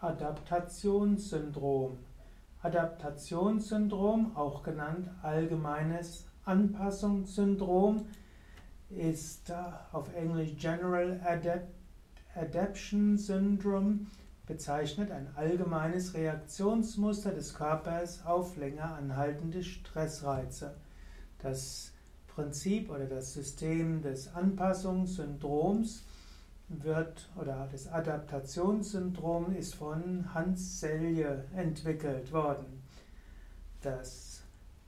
[0.00, 1.98] Adaptationssyndrom.
[2.62, 8.06] Adaptationssyndrom, auch genannt allgemeines Anpassungssyndrom,
[8.90, 9.52] ist
[9.92, 11.20] auf Englisch General
[12.34, 14.06] Adaption Syndrome
[14.46, 20.74] bezeichnet ein allgemeines Reaktionsmuster des Körpers auf länger anhaltende Stressreize.
[21.38, 21.92] Das
[22.26, 26.04] Prinzip oder das System des Anpassungssyndroms
[26.70, 32.82] wird oder das Adaptationssyndrom ist von Hans Selye entwickelt worden.
[33.82, 34.42] Das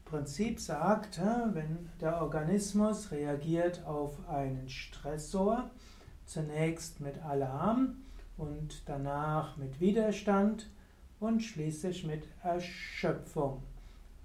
[0.04, 1.20] Prinzip sagt,
[1.52, 5.70] wenn der Organismus reagiert auf einen Stressor,
[6.24, 7.96] zunächst mit Alarm
[8.36, 10.70] und danach mit Widerstand
[11.18, 13.62] und schließlich mit Erschöpfung.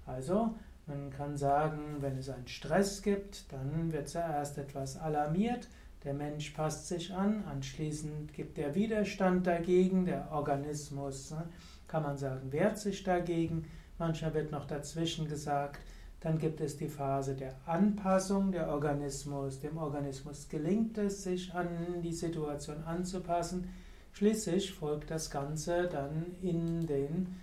[0.06, 0.54] Also
[0.86, 5.68] man kann sagen, wenn es einen Stress gibt, dann wird zuerst etwas alarmiert,
[6.04, 11.48] der Mensch passt sich an, anschließend gibt er Widerstand dagegen, der Organismus, ne,
[11.88, 13.64] kann man sagen, wehrt sich dagegen.
[13.98, 15.80] Manchmal wird noch dazwischen gesagt,
[16.20, 22.02] dann gibt es die Phase der Anpassung, der Organismus, dem Organismus gelingt es, sich an
[22.02, 23.68] die Situation anzupassen.
[24.12, 27.36] Schließlich folgt das Ganze dann in, den,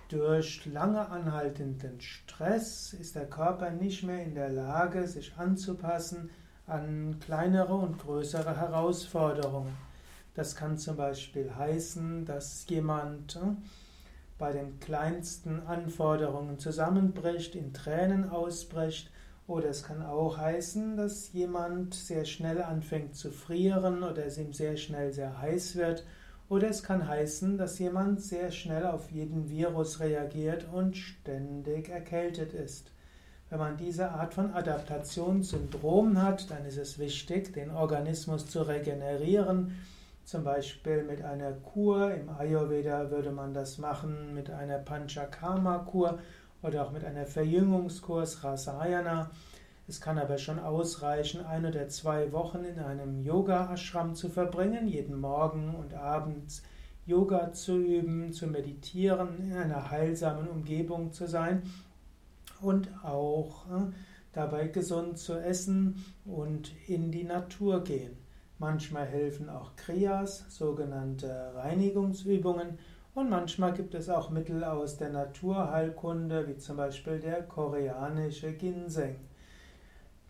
[0.09, 6.31] durch lange anhaltenden Stress ist der Körper nicht mehr in der Lage, sich anzupassen
[6.67, 9.88] an kleinere und größere Herausforderungen.
[10.35, 13.41] Das kann zum Beispiel heißen, dass jemand äh,
[14.39, 19.11] bei den kleinsten Anforderungen zusammenbricht, in Tränen ausbricht,
[19.49, 24.53] oder es kann auch heißen, dass jemand sehr schnell anfängt zu frieren oder es ihm
[24.53, 26.05] sehr schnell sehr heiß wird.
[26.51, 32.53] Oder es kann heißen, dass jemand sehr schnell auf jeden Virus reagiert und ständig erkältet
[32.53, 32.93] ist.
[33.49, 39.73] Wenn man diese Art von Adaptationssyndrom hat, dann ist es wichtig, den Organismus zu regenerieren
[40.29, 42.13] zum Beispiel mit einer Kur.
[42.13, 46.19] Im Ayurveda würde man das machen mit einer Panchakarma-Kur
[46.63, 49.31] oder auch mit einer Verjüngungskur, Rasayana.
[49.89, 55.19] Es kann aber schon ausreichen, ein oder zwei Wochen in einem Yoga-Ashram zu verbringen, jeden
[55.19, 56.63] Morgen und abends
[57.07, 61.63] Yoga zu üben, zu meditieren, in einer heilsamen Umgebung zu sein
[62.61, 63.93] und auch äh,
[64.35, 68.28] dabei gesund zu essen und in die Natur gehen.
[68.59, 72.79] Manchmal helfen auch Kriyas, sogenannte Reinigungsübungen,
[73.15, 79.17] und manchmal gibt es auch Mittel aus der Naturheilkunde, wie zum Beispiel der koreanische Ginseng.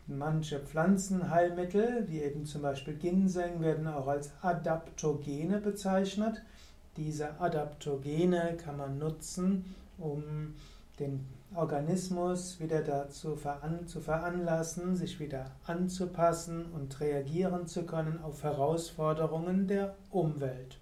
[0.07, 6.43] Manche Pflanzenheilmittel, wie eben zum Beispiel Ginseng, werden auch als Adaptogene bezeichnet.
[6.97, 10.55] Diese Adaptogene kann man nutzen, um
[10.99, 18.43] den Organismus wieder dazu veran zu veranlassen, sich wieder anzupassen und reagieren zu können auf
[18.43, 20.79] Herausforderungen der Umwelt.